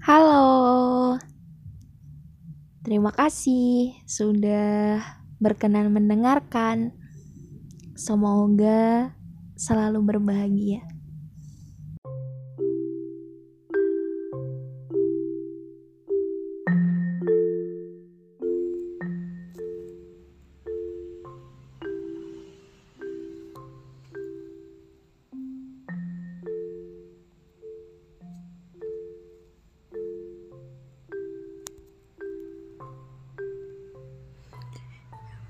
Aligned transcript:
Halo, 0.00 1.20
terima 2.80 3.12
kasih 3.12 4.00
sudah 4.08 4.96
berkenan 5.36 5.92
mendengarkan. 5.92 6.96
Semoga 8.00 9.12
selalu 9.60 10.00
berbahagia. 10.00 10.80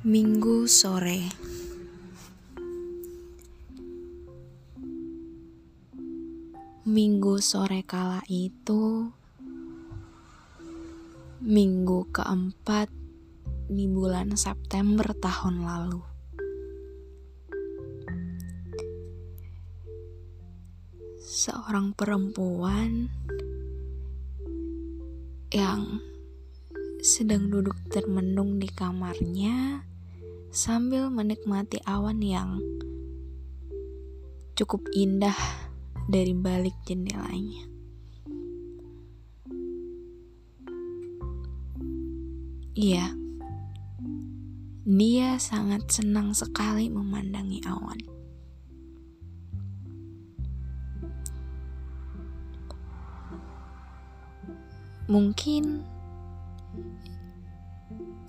Minggu 0.00 0.64
sore. 0.64 1.28
Minggu 6.88 7.36
sore 7.44 7.84
kala 7.84 8.24
itu 8.24 9.12
Minggu 11.44 12.08
keempat 12.16 12.88
di 13.68 13.84
bulan 13.92 14.40
September 14.40 15.12
tahun 15.12 15.68
lalu. 15.68 16.00
Seorang 21.20 21.92
perempuan 21.92 23.12
yang 25.52 26.00
sedang 27.04 27.52
duduk 27.52 27.76
termenung 27.92 28.56
di 28.56 28.68
kamarnya 28.72 29.89
sambil 30.50 31.14
menikmati 31.14 31.78
awan 31.86 32.18
yang 32.18 32.58
cukup 34.58 34.82
indah 34.90 35.38
dari 36.10 36.34
balik 36.34 36.74
jendelanya. 36.82 37.70
Iya, 42.74 43.14
dia 44.82 45.38
sangat 45.38 45.86
senang 45.86 46.34
sekali 46.34 46.90
memandangi 46.90 47.62
awan. 47.62 48.00
Mungkin 55.06 55.86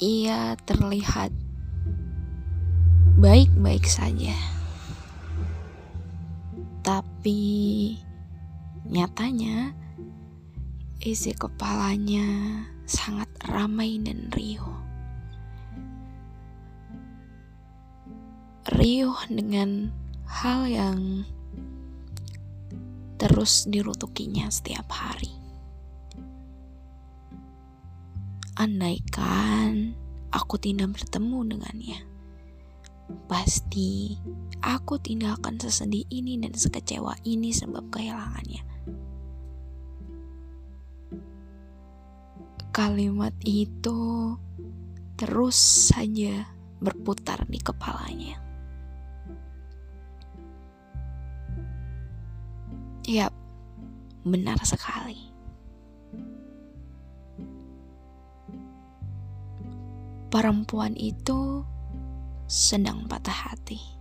ia 0.00 0.56
terlihat 0.68 1.32
baik-baik 3.20 3.84
saja. 3.84 4.32
Tapi 6.80 7.92
nyatanya 8.88 9.76
isi 11.04 11.36
kepalanya 11.36 12.24
sangat 12.88 13.28
ramai 13.44 14.00
dan 14.00 14.32
riuh. 14.32 14.72
Riuh 18.72 19.20
dengan 19.28 19.92
hal 20.24 20.64
yang 20.64 21.28
terus 23.20 23.68
dirutukinya 23.68 24.48
setiap 24.48 24.88
hari. 24.88 25.28
Andaikan 28.56 29.92
aku 30.32 30.56
tidak 30.56 30.96
bertemu 30.96 31.52
dengannya 31.52 32.09
pasti 33.26 34.18
aku 34.60 34.98
tidak 35.00 35.40
akan 35.40 35.56
sesedih 35.58 36.04
ini 36.10 36.36
dan 36.38 36.54
sekecewa 36.54 37.16
ini 37.24 37.50
sebab 37.54 37.88
kehilangannya. 37.88 38.62
Kalimat 42.70 43.34
itu 43.42 44.34
terus 45.18 45.58
saja 45.90 46.48
berputar 46.80 47.44
di 47.50 47.60
kepalanya. 47.60 48.40
Yap, 53.10 53.34
benar 54.22 54.56
sekali. 54.62 55.28
Perempuan 60.30 60.94
itu 60.94 61.66
sedang 62.50 63.06
patah 63.06 63.46
hati. 63.46 63.99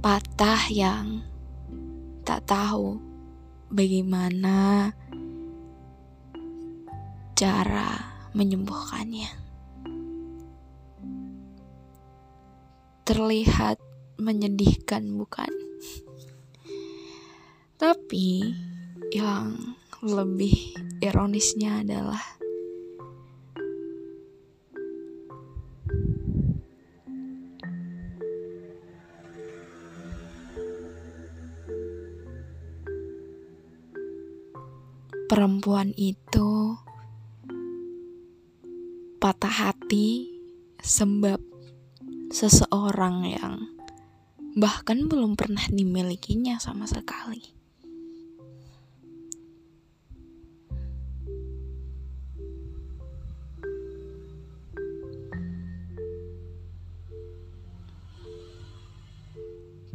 Patah 0.00 0.72
yang 0.72 1.20
tak 2.24 2.48
tahu 2.48 2.96
bagaimana 3.68 4.88
cara 7.36 8.00
menyembuhkannya. 8.32 9.28
Terlihat 13.04 13.76
menyedihkan, 14.16 15.04
bukan? 15.20 15.52
Tapi 17.76 18.56
yang 19.12 19.76
lebih 20.00 20.80
ironisnya 21.04 21.84
adalah 21.84 22.39
perempuan 35.30 35.94
itu 35.94 36.74
patah 39.22 39.70
hati 39.70 40.26
sebab 40.82 41.38
seseorang 42.34 43.30
yang 43.30 43.70
bahkan 44.58 45.06
belum 45.06 45.38
pernah 45.38 45.62
dimilikinya 45.70 46.58
sama 46.58 46.90
sekali. 46.90 47.46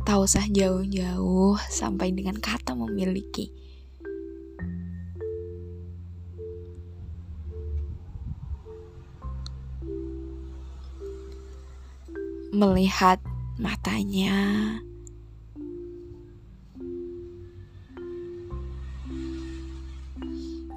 Tak 0.08 0.16
usah 0.16 0.48
jauh-jauh 0.48 1.60
sampai 1.68 2.16
dengan 2.16 2.40
kata 2.40 2.72
memiliki 2.72 3.65
melihat 12.56 13.20
matanya. 13.60 14.32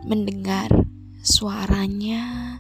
Mendengar 0.03 0.75
suaranya, 1.23 2.59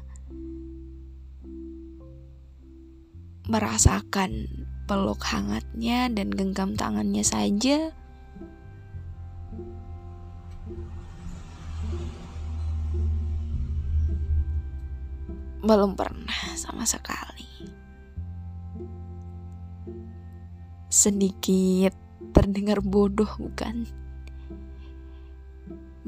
merasakan 3.50 4.46
peluk 4.86 5.18
hangatnya 5.26 6.06
dan 6.14 6.30
genggam 6.30 6.78
tangannya 6.78 7.26
saja. 7.26 7.90
Belum 15.58 15.98
pernah 15.98 16.54
sama 16.54 16.86
sekali 16.86 17.48
sedikit 20.88 21.92
terdengar 22.32 22.80
bodoh 22.82 23.28
bukan? 23.38 23.88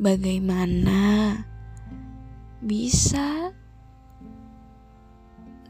bagaimana 0.00 1.36
bisa 2.64 3.52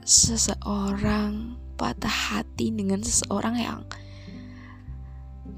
seseorang 0.07 1.59
patah 1.75 2.39
hati 2.39 2.71
dengan 2.71 3.03
seseorang 3.03 3.59
yang 3.59 3.83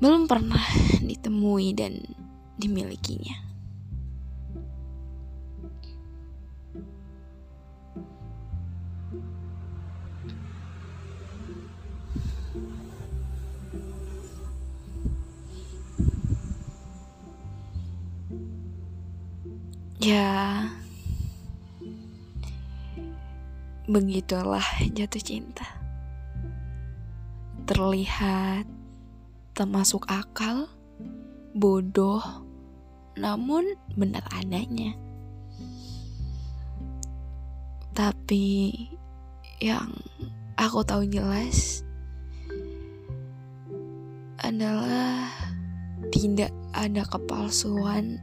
belum 0.01 0.25
pernah 0.25 0.65
ditemui 1.05 1.77
dan 1.77 2.01
dimilikinya. 2.57 3.52
Ya, 20.03 20.67
begitulah 23.87 24.67
jatuh 24.91 25.23
cinta. 25.23 25.63
Terlihat 27.71 28.67
termasuk 29.55 30.03
akal, 30.11 30.67
bodoh, 31.55 32.19
namun 33.15 33.79
benar 33.95 34.27
adanya. 34.35 34.99
Tapi 37.95 38.75
yang 39.63 39.87
aku 40.59 40.83
tahu 40.83 41.07
jelas 41.07 41.87
adalah 44.43 45.31
tidak 46.11 46.51
ada 46.75 47.07
kepalsuan 47.07 48.19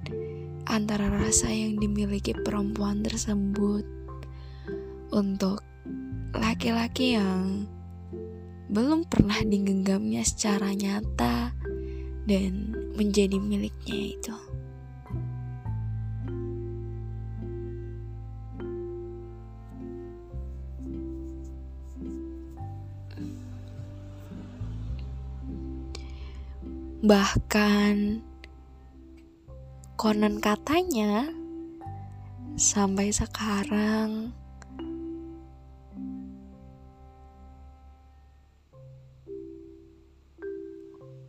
antara 0.69 1.09
rasa 1.09 1.49
yang 1.49 1.81
dimiliki 1.81 2.37
perempuan 2.37 3.01
tersebut 3.01 3.81
untuk 5.09 5.65
laki-laki 6.37 7.17
yang 7.17 7.65
belum 8.69 9.09
pernah 9.09 9.41
digenggamnya 9.41 10.21
secara 10.21 10.69
nyata 10.77 11.57
dan 12.29 12.77
menjadi 12.93 13.41
miliknya 13.41 14.13
itu. 14.13 14.37
Bahkan 26.99 28.28
konon 29.99 30.39
katanya 30.39 31.27
sampai 32.55 33.11
sekarang 33.11 34.31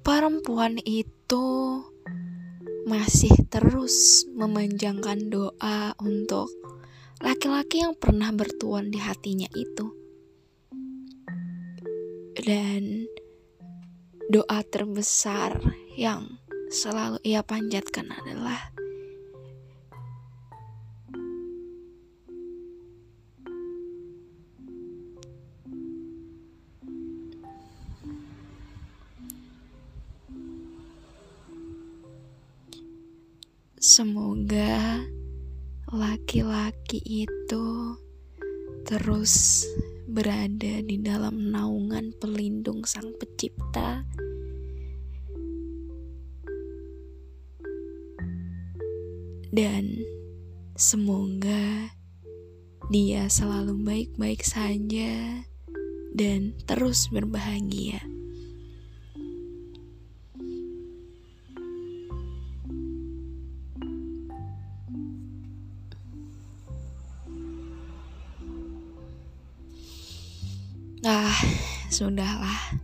perempuan 0.07 0.79
itu 0.87 1.83
masih 2.87 3.35
terus 3.51 4.23
memanjangkan 4.39 5.19
doa 5.27 5.91
untuk 5.99 6.47
laki-laki 7.19 7.83
yang 7.83 7.99
pernah 7.99 8.31
bertuan 8.31 8.95
di 8.95 9.03
hatinya 9.03 9.51
itu. 9.51 9.91
Dan 12.39 13.11
doa 14.31 14.63
terbesar 14.63 15.59
yang 15.99 16.40
selalu 16.71 17.19
ia 17.27 17.43
panjatkan 17.43 18.07
adalah 18.15 18.71
Semoga 33.81 35.03
laki-laki 35.91 37.03
itu 37.27 37.67
terus 38.87 39.67
berada 40.07 40.79
di 40.87 41.01
dalam 41.03 41.51
naungan 41.51 42.15
pelindung 42.23 42.87
Sang 42.87 43.11
Pencipta 43.19 44.07
dan 49.51 49.99
semoga 50.79 51.91
dia 52.91 53.27
selalu 53.27 53.75
baik-baik 53.83 54.43
saja 54.47 55.43
dan 56.15 56.55
terus 56.67 57.07
berbahagia. 57.11 58.03
Ah, 71.01 71.33
sudahlah. 71.89 72.77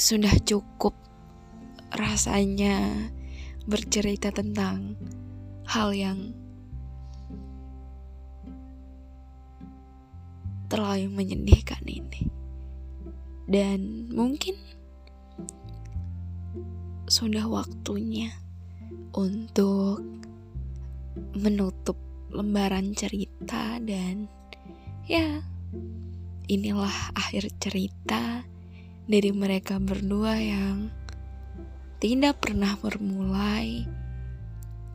Sudah 0.00 0.32
cukup 0.40 0.96
rasanya 1.92 2.88
bercerita 3.68 4.32
tentang 4.32 4.96
hal 5.68 5.92
yang 5.92 6.32
terlalu 10.72 11.12
menyedihkan 11.12 11.84
ini. 11.84 12.32
Dan 13.44 14.08
mungkin 14.08 14.56
sudah 17.04 17.44
waktunya 17.44 18.32
untuk 19.12 20.00
menutup 21.36 22.00
lembaran 22.32 22.96
cerita 22.96 23.76
dan 23.84 24.32
ya 25.04 25.44
inilah 26.48 27.12
akhir 27.18 27.52
cerita 27.60 28.48
dari 29.06 29.30
mereka 29.32 29.78
berdua 29.78 30.36
yang 30.36 30.90
tidak 32.00 32.40
pernah 32.40 32.76
bermulai 32.80 33.84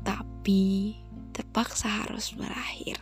tapi 0.05 0.93
terpaksa 1.33 2.05
harus 2.05 2.33
berakhir. 2.37 3.01